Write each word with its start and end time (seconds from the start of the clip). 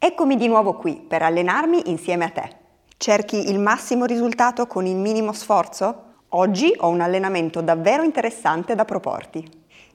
Eccomi 0.00 0.36
di 0.36 0.46
nuovo 0.46 0.74
qui 0.74 0.94
per 0.94 1.22
allenarmi 1.22 1.90
insieme 1.90 2.26
a 2.26 2.30
te. 2.30 2.56
Cerchi 2.96 3.50
il 3.50 3.58
massimo 3.58 4.04
risultato 4.04 4.68
con 4.68 4.86
il 4.86 4.94
minimo 4.94 5.32
sforzo? 5.32 6.02
Oggi 6.28 6.72
ho 6.78 6.86
un 6.86 7.00
allenamento 7.00 7.60
davvero 7.62 8.04
interessante 8.04 8.76
da 8.76 8.84
proporti. 8.84 9.44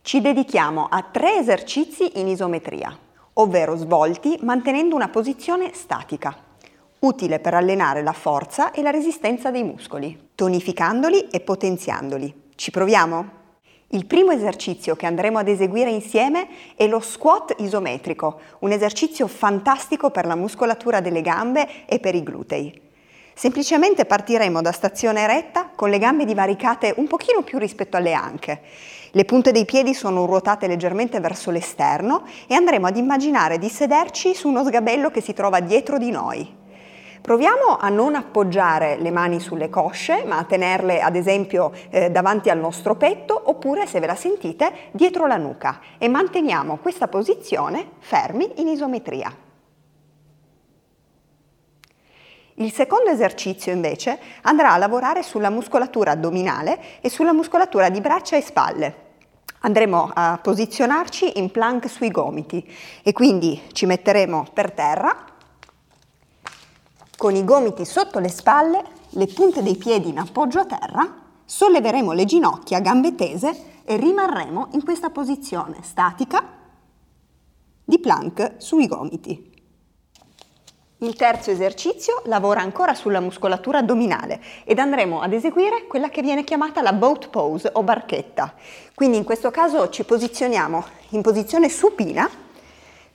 Ci 0.02 0.20
dedichiamo 0.20 0.88
a 0.89 1.04
tre 1.10 1.38
esercizi 1.38 2.20
in 2.20 2.28
isometria, 2.28 2.94
ovvero 3.36 3.78
svolti 3.78 4.38
mantenendo 4.42 4.94
una 4.94 5.08
posizione 5.08 5.71
statica, 5.74 6.35
utile 6.99 7.40
per 7.40 7.54
allenare 7.54 8.04
la 8.04 8.12
forza 8.12 8.72
e 8.72 8.81
la 8.81 8.90
resistenza 8.90 9.51
dei 9.51 9.63
muscoli, 9.63 10.31
tonificandoli 10.35 11.29
e 11.29 11.40
potenziandoli. 11.40 12.49
Ci 12.56 12.72
proviamo? 12.72 13.42
Il 13.94 14.07
primo 14.07 14.31
esercizio 14.31 14.96
che 14.96 15.05
andremo 15.05 15.37
ad 15.37 15.47
eseguire 15.47 15.91
insieme 15.91 16.48
è 16.76 16.88
lo 16.88 16.99
squat 16.99 17.53
isometrico, 17.59 18.39
un 18.62 18.71
esercizio 18.71 19.27
fantastico 19.27 20.09
per 20.09 20.26
la 20.26 20.35
muscolatura 20.35 20.99
delle 20.99 21.21
gambe 21.21 21.85
e 21.85 21.99
per 21.99 22.16
i 22.16 22.23
glutei. 22.23 22.82
Semplicemente 23.35 24.05
partiremo 24.05 24.63
da 24.63 24.71
stazione 24.71 25.21
eretta 25.21 25.70
con 25.76 25.91
le 25.91 25.99
gambe 25.99 26.26
divaricate 26.26 26.95
un 26.98 27.05
pochino 27.05 27.44
più 27.44 27.59
rispetto 27.59 27.95
alle 27.95 28.13
anche. 28.13 28.62
Le 29.12 29.26
punte 29.26 29.52
dei 29.52 29.66
piedi 29.66 29.94
sono 29.94 30.26
ruotate 30.26 30.66
leggermente 30.66 31.20
verso 31.20 31.52
l'esterno 31.52 32.23
e 32.48 32.55
andremo 32.55 32.88
ad 32.88 32.98
immaginare 32.98 33.60
di 33.60 33.70
sederci 33.70 34.34
su 34.34 34.48
uno 34.48 34.63
sgabello 34.63 35.12
che 35.12 35.21
si 35.21 35.34
trova 35.34 35.60
dietro 35.60 35.99
di 35.99 36.10
noi. 36.10 36.62
Proviamo 37.23 37.77
a 37.77 37.88
non 37.88 38.16
appoggiare 38.16 38.98
le 38.98 39.09
mani 39.09 39.40
sulle 39.40 39.70
cosce, 39.70 40.26
ma 40.26 40.40
a 40.40 40.44
tenerle 40.44 41.00
ad 41.00 41.16
esempio 41.16 41.72
eh, 41.90 42.12
davanti 42.12 42.49
al 42.49 42.59
nostro 42.59 42.98
petto 42.98 43.41
oppure, 43.46 43.88
se 43.88 44.02
ve 44.02 44.08
la 44.08 44.16
sentite, 44.16 44.90
dietro 44.91 45.26
la 45.26 45.38
nuca 45.38 45.80
e 45.98 46.09
manteniamo 46.09 46.80
questa 46.80 47.08
posizione 47.08 47.91
fermi 47.99 48.52
in 48.58 48.68
isometria. 48.68 49.34
Il 52.55 52.73
secondo 52.73 53.09
esercizio 53.09 53.71
invece 53.71 54.20
andrà 54.41 54.74
a 54.74 54.77
lavorare 54.77 55.24
sulla 55.24 55.49
muscolatura 55.49 56.12
addominale 56.12 56.99
e 56.99 57.07
sulla 57.07 57.32
muscolatura 57.32 57.88
di 57.88 58.01
braccia 58.01 58.35
e 58.35 58.41
spalle. 58.41 58.96
Andremo 59.62 60.12
a 60.13 60.38
posizionarci 60.44 61.40
in 61.40 61.51
plank 61.51 61.88
sui 61.88 62.12
gomiti 62.12 62.70
e 63.01 63.13
quindi 63.13 63.62
ci 63.71 63.85
metteremo 63.85 64.47
per 64.53 64.73
terra 64.73 65.31
con 67.23 67.38
i 67.38 67.45
gomiti 67.45 67.85
sotto 67.85 68.19
le 68.19 68.27
spalle, 68.27 68.83
le 69.11 69.27
punte 69.27 69.63
dei 69.63 69.77
piedi 69.77 70.09
in 70.09 70.17
appoggio 70.17 70.59
a 70.59 70.66
terra, 70.66 71.21
solleveremo 71.45 72.11
le 72.11 72.25
ginocchia 72.25 72.79
a 72.79 72.81
gambe 72.81 73.16
tese 73.16 73.81
e 73.85 73.95
rimarremo 73.95 74.67
in 74.73 74.83
questa 74.83 75.09
posizione 75.09 75.77
statica 75.83 76.45
di 77.85 77.97
plank 77.97 78.55
sui 78.57 78.88
gomiti. 78.88 79.51
Il 80.97 81.16
terzo 81.16 81.49
esercizio 81.49 82.23
lavora 82.25 82.59
ancora 82.59 82.94
sulla 82.94 83.21
muscolatura 83.21 83.77
addominale 83.77 84.41
ed 84.66 84.77
andremo 84.77 85.21
ad 85.21 85.31
eseguire 85.31 85.88
quella 85.88 86.09
che 86.09 86.21
viene 86.21 86.44
chiamata 86.44 86.81
la 86.81 86.91
boat 86.91 87.29
pose 87.29 87.69
o 87.71 87.83
barchetta. 87.83 88.53
Quindi 88.94 89.16
in 89.16 89.23
questo 89.23 89.49
caso 89.49 89.88
ci 89.88 90.03
posizioniamo 90.03 90.83
in 91.11 91.21
posizione 91.21 91.69
supina 91.69 92.29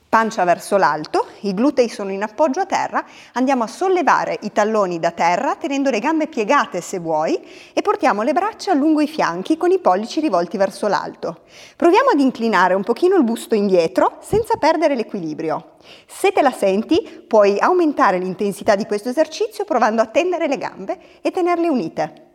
pancia 0.08 0.44
verso 0.44 0.76
l'alto, 0.78 1.26
i 1.40 1.52
glutei 1.52 1.88
sono 1.88 2.10
in 2.10 2.22
appoggio 2.22 2.60
a 2.60 2.66
terra, 2.66 3.04
andiamo 3.34 3.64
a 3.64 3.66
sollevare 3.66 4.38
i 4.42 4.52
talloni 4.52 4.98
da 4.98 5.10
terra 5.10 5.56
tenendo 5.56 5.90
le 5.90 5.98
gambe 5.98 6.28
piegate 6.28 6.80
se 6.80 6.98
vuoi 6.98 7.38
e 7.74 7.82
portiamo 7.82 8.22
le 8.22 8.32
braccia 8.32 8.72
lungo 8.72 9.00
i 9.00 9.06
fianchi 9.06 9.56
con 9.56 9.70
i 9.70 9.78
pollici 9.78 10.20
rivolti 10.20 10.56
verso 10.56 10.88
l'alto. 10.88 11.42
Proviamo 11.76 12.10
ad 12.10 12.20
inclinare 12.20 12.74
un 12.74 12.84
pochino 12.84 13.16
il 13.16 13.24
busto 13.24 13.54
indietro 13.54 14.18
senza 14.20 14.56
perdere 14.56 14.94
l'equilibrio. 14.94 15.72
Se 16.06 16.32
te 16.32 16.42
la 16.42 16.52
senti 16.52 17.24
puoi 17.26 17.58
aumentare 17.58 18.18
l'intensità 18.18 18.76
di 18.76 18.86
questo 18.86 19.10
esercizio 19.10 19.64
provando 19.64 20.00
a 20.00 20.06
tendere 20.06 20.48
le 20.48 20.58
gambe 20.58 20.98
e 21.20 21.30
tenerle 21.30 21.68
unite. 21.68 22.27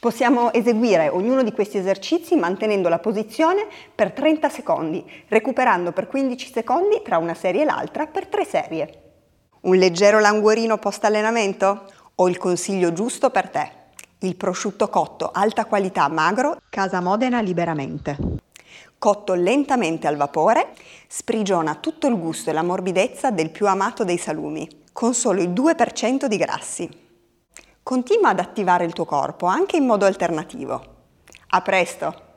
Possiamo 0.00 0.50
eseguire 0.54 1.10
ognuno 1.10 1.42
di 1.42 1.52
questi 1.52 1.76
esercizi 1.76 2.34
mantenendo 2.34 2.88
la 2.88 2.98
posizione 2.98 3.66
per 3.94 4.12
30 4.12 4.48
secondi, 4.48 5.04
recuperando 5.28 5.92
per 5.92 6.06
15 6.06 6.50
secondi 6.50 7.02
tra 7.04 7.18
una 7.18 7.34
serie 7.34 7.60
e 7.60 7.64
l'altra 7.66 8.06
per 8.06 8.26
tre 8.26 8.46
serie. 8.46 9.02
Un 9.60 9.76
leggero 9.76 10.18
languorino 10.18 10.78
post 10.78 11.04
allenamento? 11.04 11.84
Ho 12.14 12.28
il 12.30 12.38
consiglio 12.38 12.94
giusto 12.94 13.28
per 13.28 13.50
te. 13.50 13.72
Il 14.20 14.36
prosciutto 14.36 14.88
cotto 14.88 15.30
alta 15.34 15.66
qualità 15.66 16.08
magro 16.08 16.62
Casa 16.70 17.02
Modena 17.02 17.42
liberamente. 17.42 18.16
Cotto 18.96 19.34
lentamente 19.34 20.06
al 20.06 20.16
vapore, 20.16 20.72
sprigiona 21.08 21.74
tutto 21.74 22.06
il 22.06 22.18
gusto 22.18 22.48
e 22.48 22.54
la 22.54 22.62
morbidezza 22.62 23.30
del 23.30 23.50
più 23.50 23.66
amato 23.66 24.04
dei 24.04 24.16
salumi, 24.16 24.66
con 24.92 25.12
solo 25.12 25.42
il 25.42 25.50
2% 25.50 26.24
di 26.24 26.36
grassi. 26.38 27.08
Continua 27.82 28.30
ad 28.30 28.38
attivare 28.38 28.84
il 28.84 28.92
tuo 28.92 29.04
corpo 29.04 29.46
anche 29.46 29.76
in 29.76 29.86
modo 29.86 30.06
alternativo. 30.06 30.84
A 31.48 31.60
presto! 31.62 32.28